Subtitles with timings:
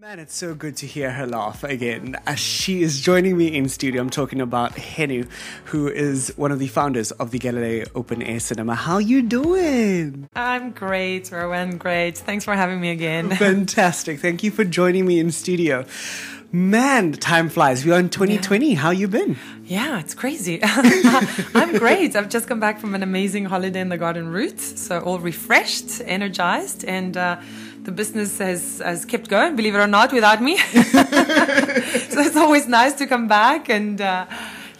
[0.00, 2.16] Man, it's so good to hear her laugh again.
[2.24, 5.28] As she is joining me in studio, I'm talking about Huenu,
[5.64, 8.76] who is one of the founders of the Galileo Open Air Cinema.
[8.76, 10.28] How you doing?
[10.36, 11.80] I'm great, Rhowan.
[11.80, 12.16] Great.
[12.16, 13.30] Thanks for having me again.
[13.34, 14.20] Fantastic.
[14.20, 15.84] Thank you for joining me in studio.
[16.52, 17.84] Man, time flies.
[17.84, 18.70] We are in 2020.
[18.70, 18.78] Yeah.
[18.78, 19.36] How you been?
[19.64, 20.60] Yeah, it's crazy.
[20.62, 22.14] I'm great.
[22.14, 26.00] I've just come back from an amazing holiday in the Garden Route, so all refreshed,
[26.04, 27.16] energized, and.
[27.16, 27.40] Uh,
[27.88, 30.58] the business has, has kept going, believe it or not, without me.
[32.12, 34.00] so it's always nice to come back and.
[34.00, 34.26] Uh,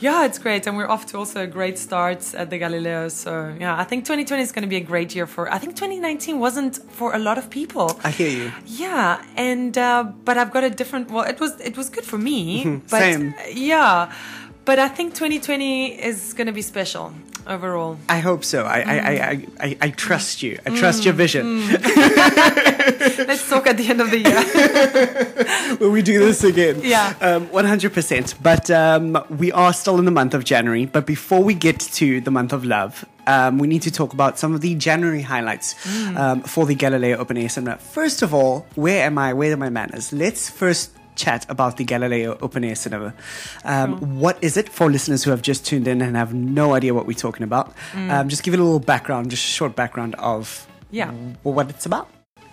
[0.00, 3.08] yeah, it's great, and we're off to also a great start at the Galileo.
[3.08, 5.52] So yeah, I think 2020 is going to be a great year for.
[5.52, 7.98] I think 2019 wasn't for a lot of people.
[8.04, 8.52] I hear you.
[8.64, 11.10] Yeah, and uh, but I've got a different.
[11.10, 12.80] Well, it was it was good for me.
[12.90, 13.34] but, Same.
[13.50, 14.12] Yeah,
[14.68, 17.14] but I think 2020 is going to be special
[17.46, 17.96] overall.
[18.06, 18.66] I hope so.
[18.66, 18.86] I, mm.
[18.86, 20.58] I, I, I, I, trust you.
[20.66, 21.04] I trust mm.
[21.06, 21.62] your vision.
[21.62, 21.68] Mm.
[23.26, 25.76] Let's talk at the end of the year.
[25.80, 26.82] Will we do this again?
[26.84, 27.14] Yeah.
[27.22, 28.42] Um, 100%.
[28.42, 30.84] But um, we are still in the month of January.
[30.84, 34.38] But before we get to the month of love, um, we need to talk about
[34.38, 36.14] some of the January highlights mm.
[36.18, 37.78] um, for the Galileo Open Air Cinema.
[37.78, 39.32] First of all, where am I?
[39.32, 40.12] Where are my manners?
[40.12, 43.12] Let's first chat about the Galileo Open Air Cinema.
[43.64, 44.08] Um, cool.
[44.08, 47.06] What is it for listeners who have just tuned in and have no idea what
[47.06, 47.74] we're talking about?
[47.92, 48.10] Mm.
[48.10, 51.10] Um, just give it a little background, just a short background of yeah.
[51.42, 52.08] what it's about.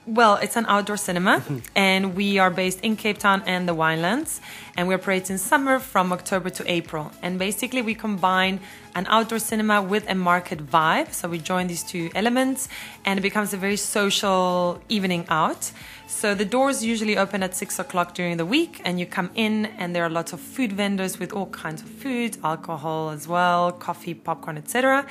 [0.07, 1.57] Well, it's an outdoor cinema, mm-hmm.
[1.75, 4.39] and we are based in Cape Town and the Winelands,
[4.77, 7.11] and we operate in summer from October to April.
[7.23, 8.59] And basically, we combine
[8.93, 11.11] an outdoor cinema with a market vibe.
[11.11, 12.69] So we join these two elements,
[13.03, 15.71] and it becomes a very social evening out.
[16.05, 19.65] So the doors usually open at six o'clock during the week, and you come in,
[19.65, 23.71] and there are lots of food vendors with all kinds of food, alcohol as well,
[23.71, 25.07] coffee, popcorn, etc.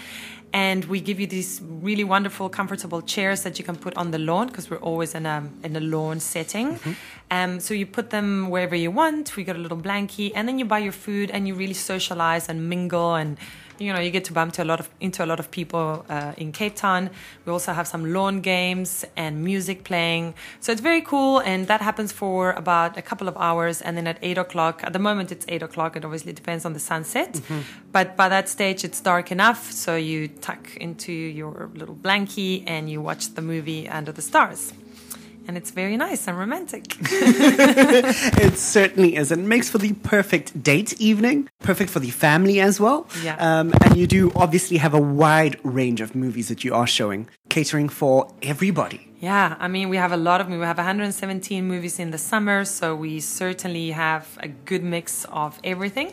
[0.55, 4.21] And we give you these really wonderful, comfortable chairs that you can put on the
[4.21, 6.77] lawn because we're always in a in a lawn setting.
[6.77, 6.93] Mm-hmm.
[7.31, 9.37] Um, so you put them wherever you want.
[9.37, 12.49] We got a little blankie, and then you buy your food, and you really socialize
[12.49, 13.39] and mingle and
[13.79, 16.05] you know you get to bump to a lot of into a lot of people
[16.09, 17.11] uh, in Cape Town.
[17.45, 21.41] We also have some lawn games and music playing, so it's very cool.
[21.41, 24.83] And that happens for about a couple of hours, and then at eight o'clock.
[24.85, 25.97] At the moment, it's eight o'clock.
[25.97, 27.61] It obviously depends on the sunset, mm-hmm.
[27.91, 32.91] but by that stage, it's dark enough, so you tuck into your little blankie and
[32.91, 34.73] you watch the movie under the stars
[35.47, 36.97] and it's very nice and romantic.
[37.01, 39.31] it certainly is.
[39.31, 43.07] It makes for the perfect date evening, perfect for the family as well.
[43.23, 43.37] Yeah.
[43.37, 47.29] Um, and you do obviously have a wide range of movies that you are showing,
[47.49, 49.11] catering for everybody.
[49.21, 50.61] Yeah, I mean, we have a lot of movies.
[50.61, 55.59] We have 117 movies in the summer, so we certainly have a good mix of
[55.65, 56.13] everything.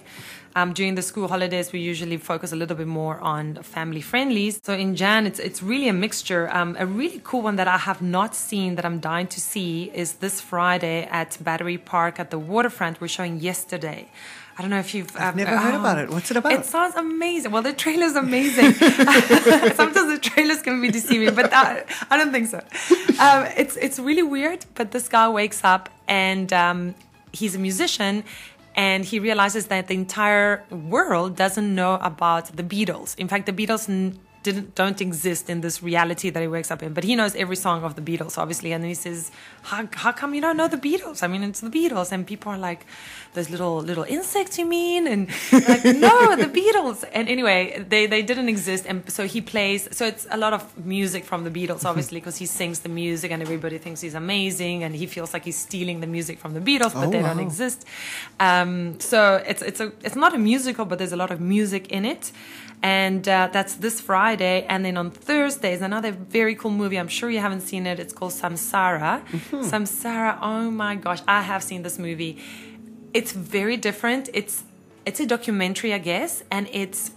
[0.55, 4.59] Um, during the school holidays, we usually focus a little bit more on family friendlies.
[4.63, 6.49] So in Jan, it's it's really a mixture.
[6.51, 9.91] Um, a really cool one that I have not seen that I'm dying to see
[9.93, 12.99] is this Friday at Battery Park at the waterfront.
[12.99, 14.09] We're showing yesterday.
[14.57, 15.15] I don't know if you've.
[15.15, 16.09] I've never heard about it.
[16.09, 16.51] What's it about?
[16.51, 17.51] It sounds amazing.
[17.51, 18.73] Well, the trailer's amazing.
[19.75, 22.59] Sometimes the trailers can be deceiving, but that, I don't think so.
[23.19, 24.65] Um, it's it's really weird.
[24.75, 26.95] But this guy wakes up and um,
[27.31, 28.25] he's a musician
[28.75, 33.17] and he realizes that the entire world doesn't know about the Beatles.
[33.17, 33.87] In fact, the Beatles
[34.43, 36.93] didn't don't exist in this reality that he wakes up in.
[36.93, 39.31] But he knows every song of the Beatles, obviously, and he says,
[39.63, 41.23] "How, how come you don't know the Beatles?
[41.23, 42.85] I mean, it's the Beatles." And people are like,
[43.33, 48.21] "Those little little insects, you mean?" And like, "No, the Beatles." And anyway, they they
[48.21, 49.87] didn't exist, and so he plays.
[49.91, 53.31] So it's a lot of music from the Beatles, obviously, because he sings the music,
[53.31, 56.61] and everybody thinks he's amazing, and he feels like he's stealing the music from the
[56.61, 57.33] Beatles, but oh, they wow.
[57.33, 57.85] don't exist.
[58.39, 61.87] Um, so it's it's a it's not a musical, but there's a lot of music
[61.89, 62.31] in it
[62.83, 64.65] and uh, that's this Friday.
[64.67, 66.97] And then on Thursday is another very cool movie.
[66.97, 67.99] I'm sure you haven't seen it.
[67.99, 69.25] It's called Samsara.
[69.25, 69.61] Mm-hmm.
[69.61, 70.39] Samsara.
[70.41, 72.37] Oh my gosh, I have seen this movie.
[73.13, 74.29] It's very different.
[74.33, 74.63] It's
[75.05, 77.11] it's a documentary, I guess, and it's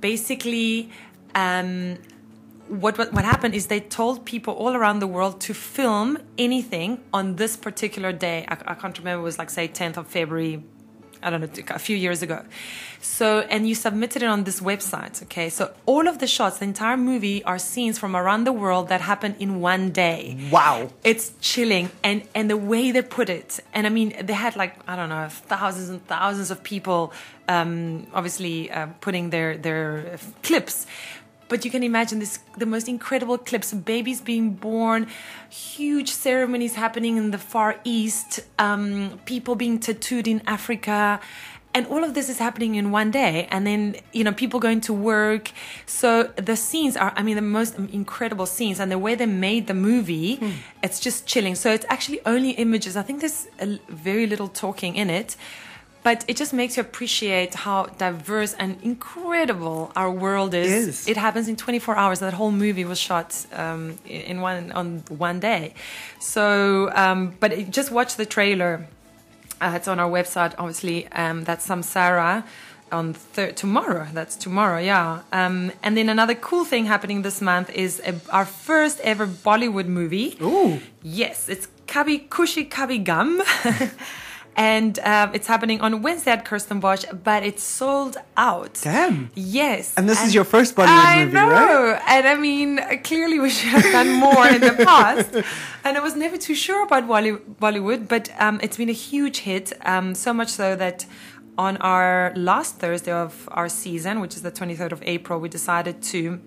[0.00, 0.90] basically.
[1.34, 1.98] Um,
[2.68, 7.00] what, what what happened is they told people all around the world to film anything
[7.14, 8.44] on this particular day.
[8.46, 9.20] I, I can't remember.
[9.20, 10.62] It was like say 10th of February
[11.22, 12.44] I don't know, a few years ago.
[13.00, 15.50] So, and you submitted it on this website, okay?
[15.50, 19.00] So, all of the shots, the entire movie, are scenes from around the world that
[19.00, 20.36] happen in one day.
[20.50, 20.90] Wow.
[21.04, 21.90] It's chilling.
[22.02, 25.08] And, and the way they put it, and I mean, they had like, I don't
[25.08, 27.12] know, thousands and thousands of people,
[27.48, 30.86] um, obviously, uh, putting their, their clips
[31.48, 35.06] but you can imagine this the most incredible clips of babies being born
[35.50, 41.20] huge ceremonies happening in the far east um, people being tattooed in africa.
[41.74, 43.46] And all of this is happening in one day.
[43.50, 45.52] And then you know people going to work.
[45.86, 46.08] So
[46.48, 49.74] the scenes are i mean the most incredible scenes and the way they made the
[49.74, 50.50] movie Hmm.
[50.82, 51.54] it's just chilling.
[51.54, 52.96] So it's actually only images.
[52.96, 53.46] I think there's
[53.88, 55.36] very little talking in it
[56.08, 60.72] but it just makes you appreciate how diverse and incredible our world is.
[60.72, 61.06] Is.
[61.06, 62.20] It happens in 24 hours.
[62.20, 64.86] That whole movie was shot um, in one on
[65.26, 65.74] one day.
[66.18, 68.86] So, um, but it, just watch the trailer.
[69.60, 70.98] Uh, it's on our website, obviously.
[71.08, 72.42] Um, that's Samsara
[72.90, 74.06] on thir- tomorrow.
[74.18, 75.20] That's tomorrow, yeah.
[75.30, 79.88] Um, and then another cool thing happening this month is a, our first ever Bollywood
[80.00, 80.38] movie.
[80.40, 80.80] Ooh.
[81.02, 83.42] Yes, it's Kabhi Khushi Kabhie Gham.
[84.58, 88.74] And um, it's happening on Wednesday at Kirstenbosch, but it's sold out.
[88.82, 89.30] Damn.
[89.36, 89.94] Yes.
[89.96, 91.48] And this is your first Bollywood I movie, know.
[91.92, 92.02] right?
[92.08, 95.30] And I mean, clearly we should have done more in the past.
[95.84, 99.38] And I was never too sure about Bolly- Bollywood, but um, it's been a huge
[99.38, 99.72] hit.
[99.86, 101.06] Um, so much so that
[101.56, 106.02] on our last Thursday of our season, which is the 23rd of April, we decided
[106.12, 106.40] to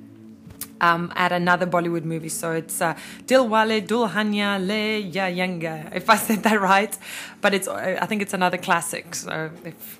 [0.80, 2.30] um, add another Bollywood movie.
[2.30, 6.98] So it's uh, Dilwale Dulhania Le Jayenge, if I said that right.
[7.42, 9.16] But it's I think it's another classic.
[9.16, 10.00] So if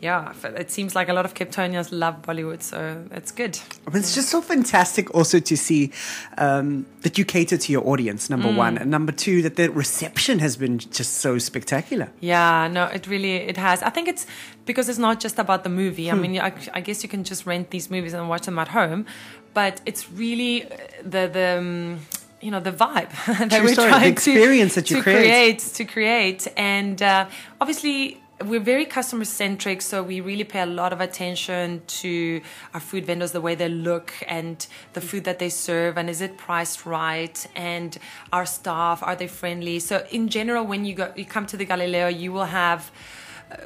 [0.00, 3.56] yeah, it seems like a lot of Capetonians love Bollywood, so it's good.
[3.86, 5.92] I mean, it's just so fantastic also to see
[6.38, 8.56] um, that you cater to your audience, number Mm.
[8.56, 8.78] one.
[8.78, 12.10] And number two, that the reception has been just so spectacular.
[12.18, 13.80] Yeah, no, it really it has.
[13.84, 14.26] I think it's
[14.66, 16.08] because it's not just about the movie.
[16.08, 16.16] Hmm.
[16.16, 18.68] I mean, I, I guess you can just rent these movies and watch them at
[18.68, 19.06] home,
[19.54, 21.58] but it's really uh, the the.
[21.58, 22.00] Um,
[22.40, 25.02] you know the vibe that True we're story, the trying experience to, that you to
[25.04, 25.60] create.
[25.60, 27.26] to create, and uh,
[27.60, 32.40] obviously we're very customer centric, so we really pay a lot of attention to
[32.74, 36.20] our food vendors, the way they look, and the food that they serve, and is
[36.20, 37.98] it priced right, and
[38.32, 39.78] our staff are they friendly?
[39.78, 42.90] So in general, when you go, you come to the Galileo, you will have.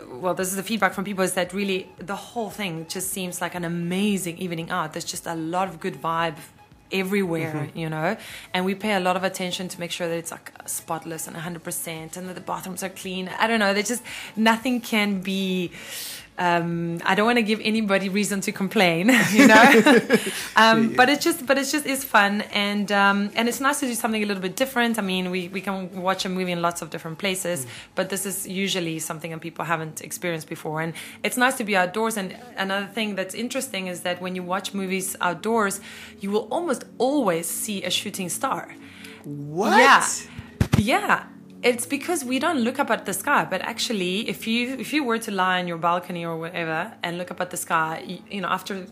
[0.08, 3.40] Well, this is the feedback from people is that really the whole thing just seems
[3.40, 4.92] like an amazing evening out.
[4.92, 6.36] There's just a lot of good vibe
[6.92, 7.78] everywhere, mm-hmm.
[7.78, 8.16] you know,
[8.54, 11.36] and we pay a lot of attention to make sure that it's like spotless and
[11.36, 13.28] 100% and that the bathrooms are clean.
[13.28, 14.02] I don't know, there's just
[14.36, 15.72] nothing can be.
[16.38, 19.82] Um, I don't want to give anybody reason to complain, you know.
[20.56, 23.86] um, but it's just, but it's just is fun, and um, and it's nice to
[23.86, 24.98] do something a little bit different.
[24.98, 28.26] I mean, we, we can watch a movie in lots of different places, but this
[28.26, 30.92] is usually something that people haven't experienced before, and
[31.22, 32.16] it's nice to be outdoors.
[32.16, 35.80] And another thing that's interesting is that when you watch movies outdoors,
[36.20, 38.74] you will almost always see a shooting star.
[39.24, 39.78] What?
[39.78, 40.06] Yeah.
[40.78, 41.24] Yeah.
[41.62, 45.04] It's because we don't look up at the sky, but actually, if you if you
[45.04, 48.18] were to lie on your balcony or whatever and look up at the sky, you,
[48.30, 48.86] you know, after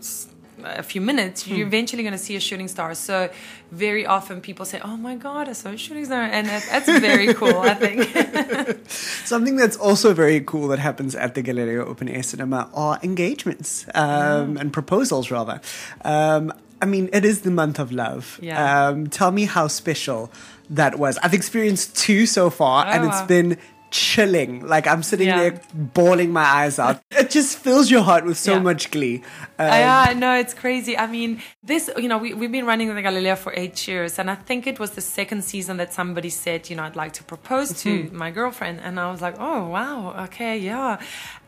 [0.63, 2.93] a few minutes, you're eventually going to see a shooting star.
[2.95, 3.29] So,
[3.71, 6.87] very often people say, "Oh my God, I saw a shooting star," and that, that's
[6.99, 7.59] very cool.
[7.59, 8.87] I think.
[8.89, 13.85] Something that's also very cool that happens at the Galileo Open Air Cinema are engagements
[13.93, 15.61] um, and proposals, rather.
[16.03, 18.39] Um, I mean, it is the month of love.
[18.41, 18.87] Yeah.
[18.87, 20.31] Um, tell me how special
[20.69, 21.17] that was.
[21.19, 23.27] I've experienced two so far, Oh, and it's wow.
[23.27, 23.57] been
[23.91, 24.65] chilling.
[24.67, 25.39] Like I'm sitting Yeah.
[25.49, 27.01] there bawling my eyes out.
[27.11, 28.59] It just fills your heart with so Yeah.
[28.59, 29.23] much glee.
[29.57, 30.97] Um, yeah, no, it's crazy.
[30.97, 34.29] I mean, this, you know, we, we've been running the Galileo for eight years, and
[34.29, 37.23] I think it was the second season that somebody said, you know, I'd like to
[37.23, 38.81] propose to my girlfriend.
[38.83, 40.99] And I was like, oh, wow, okay, yeah.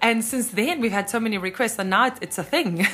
[0.02, 2.78] And since then, we've had so many requests, and now it's a thing.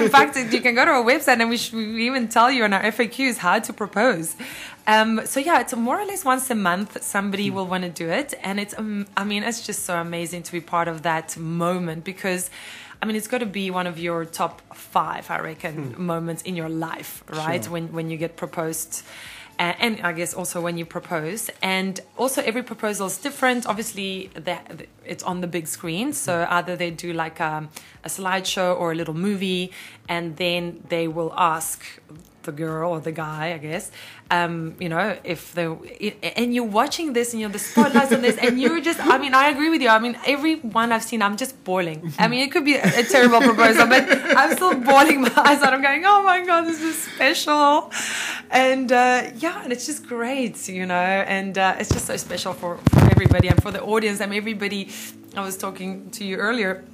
[0.00, 1.58] In fact, you can go to our website, and we,
[1.94, 4.36] we even tell you in our FAQs how to propose.
[4.90, 8.08] Um, so yeah, it's more or less once a month somebody will want to do
[8.10, 11.36] it, and it's um, I mean it's just so amazing to be part of that
[11.36, 12.50] moment because.
[13.02, 16.54] I mean, it's got to be one of your top five, I reckon, moments in
[16.54, 17.64] your life, right?
[17.64, 17.72] Sure.
[17.72, 19.02] When when you get proposed,
[19.58, 23.66] and, and I guess also when you propose, and also every proposal is different.
[23.66, 24.28] Obviously,
[25.06, 27.70] it's on the big screen, so either they do like a,
[28.04, 29.72] a slideshow or a little movie,
[30.06, 31.82] and then they will ask
[32.42, 33.90] the girl or the guy, I guess,
[34.30, 35.66] um, you know, if they
[36.36, 39.34] and you're watching this and you're the spotlights on this, and you're just, I mean,
[39.34, 39.88] I agree with you.
[39.88, 42.12] I mean, every one I've seen, I'm just boiling.
[42.18, 45.60] I mean, it could be a, a terrible proposal, but I'm still boiling my eyes
[45.62, 45.72] out.
[45.74, 47.90] I'm going, oh my god, this is special,
[48.50, 52.52] and uh, yeah, and it's just great, you know, and uh, it's just so special
[52.52, 54.88] for for everybody and for the audience and everybody.
[55.36, 56.84] I was talking to you earlier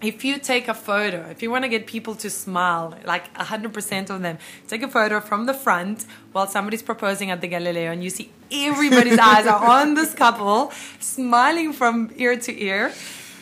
[0.00, 4.10] if you take a photo, if you want to get people to smile, like 100%
[4.10, 4.38] of them,
[4.68, 8.30] take a photo from the front while somebody's proposing at the Galileo and you see
[8.52, 12.92] everybody's eyes are on this couple, smiling from ear to ear.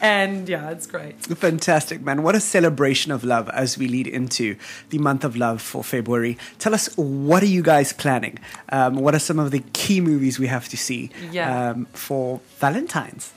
[0.01, 1.15] And yeah, it's great.
[1.25, 2.23] Fantastic, man.
[2.23, 4.57] What a celebration of love as we lead into
[4.91, 6.37] the month of love for February.
[6.59, 8.39] Tell us, what are you guys planning?
[8.69, 11.71] Um, what are some of the key movies we have to see Yeah.
[11.71, 13.33] um, for Valentine's?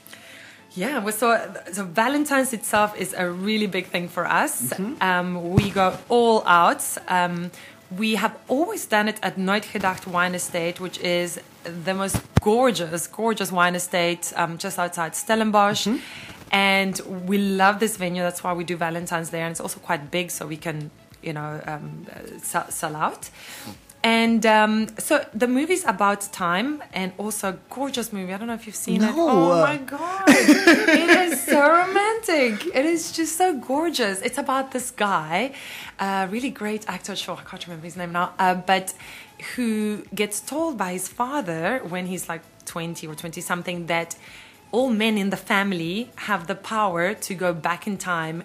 [0.74, 4.72] Yeah, well, so so Valentine's itself is a really big thing for us.
[5.00, 6.84] Um, we go all out.
[7.08, 7.50] Um,
[7.98, 13.50] we have always done it at Nooitgedacht Wine Estate, which is the most gorgeous, gorgeous
[13.50, 15.88] wine estate um, just outside Stellenbosch.
[16.52, 18.22] And we love this venue.
[18.22, 20.90] That's why we do Valentine's there, and it's also quite big, so we can,
[21.22, 23.30] you know, um, uh, sell, sell out.
[24.02, 28.32] And um, so the movie's about time and also a gorgeous movie.
[28.32, 29.12] I don't know if you've seen it.
[29.14, 30.24] Oh my god.
[30.28, 32.66] it is so romantic.
[32.74, 34.22] It is just so gorgeous.
[34.22, 35.52] It's about this guy,
[35.98, 38.94] a really great actor, sure, I can't remember his name now, uh, but
[39.54, 44.16] who gets told by his father when he's like 20 or 20 something that
[44.72, 48.44] all men in the family have the power to go back in time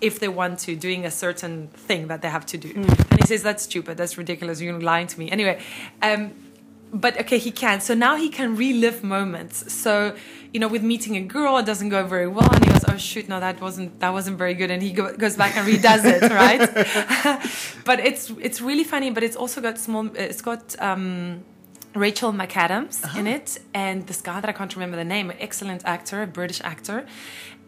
[0.00, 2.72] if they want to, doing a certain thing that they have to do.
[2.74, 5.30] And he says, That's stupid, that's ridiculous, you're lying to me.
[5.30, 5.60] Anyway,
[6.02, 6.32] um,
[6.92, 7.80] but okay, he can.
[7.80, 9.72] So now he can relive moments.
[9.72, 10.16] So,
[10.52, 12.52] you know, with meeting a girl, it doesn't go very well.
[12.52, 14.70] And he goes, Oh shoot, no, that wasn't, that wasn't very good.
[14.70, 16.60] And he go, goes back and redoes it, right?
[17.84, 21.44] but it's, it's really funny, but it's also got small, it's got, um,
[21.92, 25.84] Rachel McAdams in it, and this guy that I can't remember the name, an excellent
[25.84, 27.04] actor, a British actor.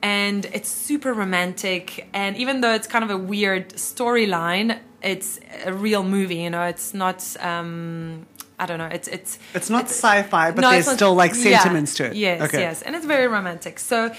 [0.02, 2.08] And it's super romantic.
[2.12, 6.64] And even though it's kind of a weird storyline, it's a real movie, you know,
[6.64, 7.24] it's not.
[7.40, 8.26] Um,
[8.58, 8.86] I don't know.
[8.86, 12.16] It's it's It's not sci-fi, but no, there's not- still like yeah, sentiments to it.
[12.16, 12.60] Yes, Okay.
[12.60, 13.78] yes, and it's very romantic.
[13.80, 14.12] So,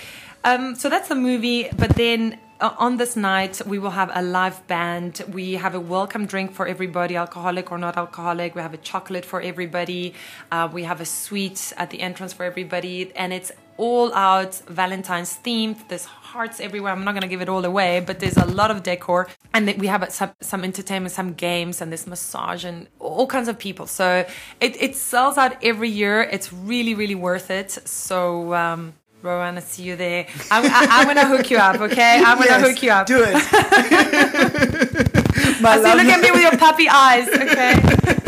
[0.44, 1.70] um, so that's the movie.
[1.78, 5.22] But then on this night, we will have a live band.
[5.28, 8.56] We have a welcome drink for everybody, alcoholic or not alcoholic.
[8.56, 10.14] We have a chocolate for everybody.
[10.50, 15.38] Uh, we have a sweet at the entrance for everybody, and it's all out Valentine's
[15.44, 15.88] themed.
[15.90, 16.94] There's hearts everywhere.
[16.94, 19.76] I'm not going to give it all away, but there's a lot of decor, and
[19.78, 23.88] we have some some entertainment, some games, and this massage and all kinds of people.
[23.88, 24.26] So
[24.62, 26.22] it it sells out every year.
[26.22, 27.72] It's really really worth it.
[27.72, 28.54] So.
[28.54, 28.94] Um,
[29.24, 30.28] Rhowan, I see you there.
[30.52, 32.22] I'm, I, I'm gonna hook you up, okay?
[32.22, 33.08] I'm gonna Yes, hook you up.
[33.08, 33.34] Do it.
[35.62, 37.80] My I see, look at me with your puppy eyes, okay?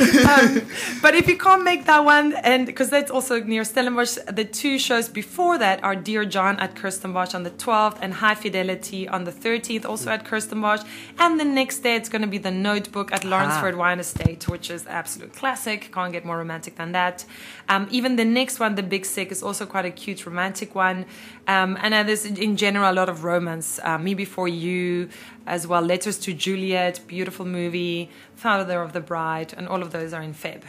[0.00, 0.62] um,
[1.02, 4.78] but if you can't make that one, and because that's also near Stellenbosch, the two
[4.78, 9.24] shows before that are Dear John at Kirstenbosch on the 12th and High Fidelity on
[9.24, 10.86] the 13th, also at Kirstenbosch.
[11.18, 14.70] And the next day, it's going to be The Notebook at Lourensford Wine Estate, which
[14.70, 15.90] is absolute classic.
[15.92, 17.24] Can't get more romantic than that.
[17.68, 21.04] Um, even the next one, The Big Sick, is also quite a cute romantic one.
[21.46, 23.80] Um, and then there's in general a lot of romance.
[23.82, 25.08] Uh, Me Before You,
[25.46, 25.82] as well.
[25.82, 28.10] Letters to Juliet, beautiful movie.
[28.34, 30.62] Father of the Bride, and all of those are in Feb.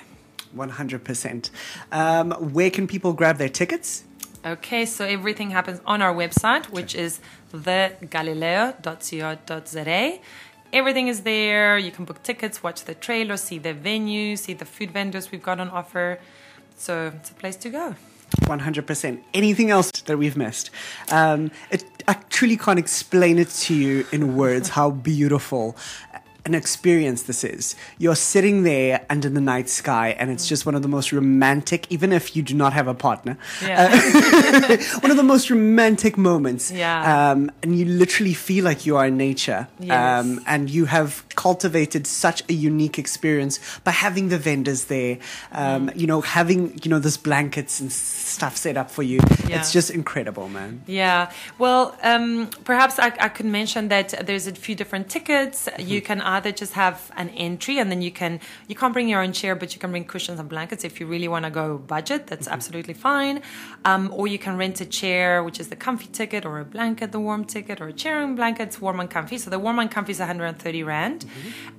[0.56, 1.50] 100%.
[1.92, 4.04] Um, where can people grab their tickets?
[4.46, 7.20] Okay, so everything happens on our website, which is
[7.54, 10.20] thegalileo.co.za.
[10.74, 11.78] Everything is there.
[11.78, 15.44] You can book tickets, watch the trailer, see the venue, see the food vendors we've
[15.44, 16.20] got on offer.
[16.76, 17.96] So it's a place to go.
[18.60, 19.20] 100%.
[19.34, 20.70] Anything else that we've missed?
[21.12, 25.76] Um, it, I truly can't explain it to you in words how beautiful
[26.44, 27.76] an experience this is.
[28.00, 31.86] You're sitting there under the night sky, and it's just one of the most romantic,
[31.92, 33.92] even if you do not have a partner, Yeah.
[33.94, 36.72] uh, one of the most romantic moments.
[36.72, 37.30] Yeah.
[37.32, 39.68] Um, and you literally feel like you are in nature.
[39.80, 40.26] Yes.
[40.26, 45.18] Um, and you have cultivated such a unique experience by having the vendors there,
[45.52, 46.00] um, Mm.
[46.00, 49.20] you know, having, you know, this blankets and stuff set up for you.
[49.48, 49.60] Yeah.
[49.60, 50.82] It's just incredible, man.
[50.88, 51.32] Yeah.
[51.58, 55.68] Well, um, perhaps I, I could mention that there's a few different tickets.
[55.80, 59.22] You can either just have an entry, and then you can you can't bring your
[59.22, 61.78] own chair, but you can bring cushions and blankets if you really want to go
[61.78, 62.28] budget.
[62.28, 63.42] That's absolutely fine.
[63.86, 67.12] Um, or you can rent a chair, which is the comfy ticket, or a blanket,
[67.12, 69.38] the warm ticket, or a chair and blankets, warm and comfy.
[69.38, 71.21] So the warm and comfy is 130 rand.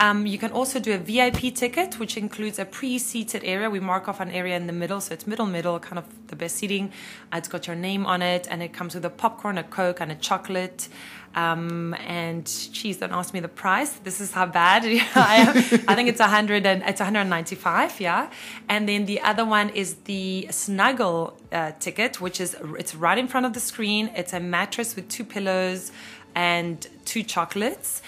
[0.01, 3.71] Um, you can also do a VIP ticket, which includes a pre-seated area.
[3.71, 6.37] We mark off an area in the middle, so it's middle middle, kind of the
[6.37, 6.93] best seating.
[7.33, 10.01] Uh, It's got your name on it, and it comes with a popcorn, a coke,
[10.01, 10.89] and a chocolate.
[11.35, 13.93] Um, and geez, don't ask me the price.
[14.05, 14.85] This is how bad
[15.15, 15.57] I am.
[15.89, 18.31] I think it's a hundred and it's 195, yeah.
[18.69, 23.29] And then the other one is the snuggle uh, ticket, which is it's right in
[23.29, 24.11] front of the screen.
[24.15, 25.91] It's a mattress with two pillows
[26.35, 28.03] and two chocolates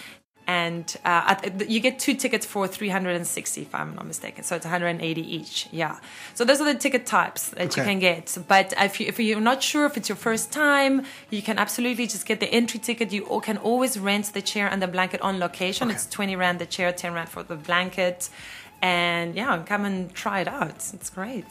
[0.46, 1.36] and uh,
[1.66, 4.44] you get two tickets for 360 if i'm not mistaken.
[4.44, 5.68] So it's 180 each.
[5.72, 5.98] Yeah.
[6.34, 8.36] So those are the ticket types that you can get.
[8.46, 12.06] But if, you, if you're not sure if it's your first time you can absolutely
[12.06, 13.12] just get the entry ticket.
[13.12, 15.90] You can always rent the chair and the blanket on location.
[15.90, 18.28] It's 20 rand the chair 10 rand for the blanket.
[18.82, 20.92] And yeah come and try it out.
[20.92, 21.50] It's great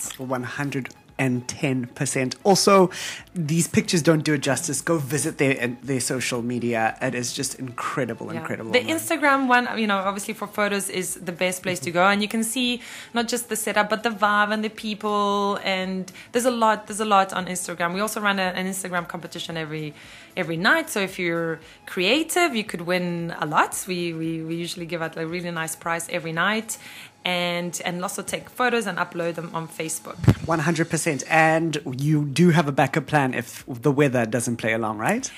[1.20, 1.88] 110%.
[1.93, 2.36] 110%.
[2.43, 2.89] Also,
[3.36, 4.82] these pictures don't do it justice.
[4.82, 6.98] Go visit their their social media.
[7.01, 8.39] It is just incredible, Yeah.
[8.39, 8.72] incredible.
[8.72, 12.22] The Instagram one, you know, obviously for photos is the best place to go, and
[12.22, 12.82] you can see
[13.13, 16.88] not just the setup, but the vibe and the people, and there's a lot.
[16.88, 17.93] There's a lot on Instagram.
[17.93, 19.93] We also run a, an Instagram competition every
[20.36, 20.89] every night.
[20.89, 23.84] So if you're creative, you could win a lot.
[23.88, 26.77] We we, we usually give out a really nice prize every night.
[27.25, 30.18] And and also take photos and upload them on Facebook.
[30.46, 31.24] 100%.
[31.30, 35.32] And you do have a backup plan if the weather doesn't play along, right?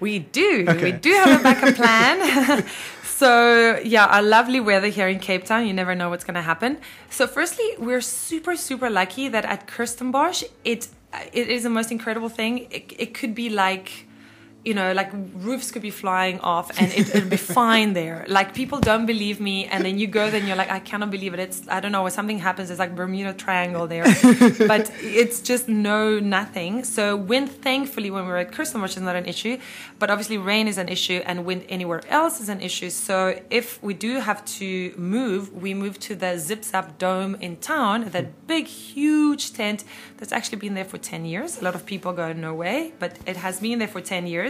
[0.00, 0.64] We do.
[0.68, 0.84] Okay.
[0.84, 2.64] We do have a backup plan.
[3.04, 5.66] so, yeah, our lovely weather here in Cape Town.
[5.66, 6.78] You never know what's going to happen.
[7.10, 10.88] So, firstly, we're super, super lucky that at Kirstenbosch, it
[11.32, 12.66] it is the most incredible thing.
[12.70, 14.06] It, it could be like
[14.62, 18.26] you know, like roofs could be flying off and it, it'd be fine there.
[18.28, 21.10] Like people don't believe me, and then you go there and you're like, I cannot
[21.10, 21.40] believe it.
[21.40, 22.70] It's I don't know, something happens.
[22.70, 24.04] It's like Bermuda Triangle there,
[24.68, 26.84] but it's just no nothing.
[26.84, 29.58] So wind, thankfully, when we're at Kirstenbosch is not an issue,
[29.98, 32.90] but obviously rain is an issue, and wind anywhere else is an issue.
[32.90, 37.56] So if we do have to move, we move to the Zip Zap Dome in
[37.56, 39.84] town, that big, huge tent
[40.18, 41.58] that's actually been there for ten years.
[41.62, 44.49] A lot of people go, no way, but it has been there for ten years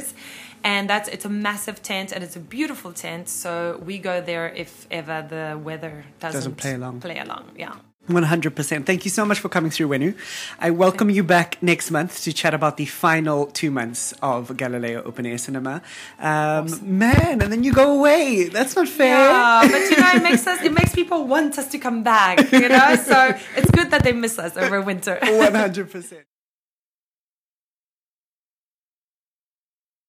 [0.62, 3.50] and that's it's a massive tent and it's a beautiful tent so
[3.88, 7.00] we go there if ever the weather doesn't, Doesn't play along.
[7.00, 7.74] play along yeah
[8.08, 8.86] 100%.
[8.86, 10.16] Thank you so much for coming through, Huenu.
[10.58, 15.02] I welcome you back next month to chat about the final two months of Galileo
[15.04, 15.80] Open Air Cinema.
[16.18, 16.66] Um,
[16.98, 18.48] Man, and then you go away.
[18.48, 19.16] That's not fair.
[19.16, 22.50] yeah but you know it makes us it makes people want us to come back
[22.50, 23.18] you know so
[23.58, 26.24] it's good that they miss us over winter 100%.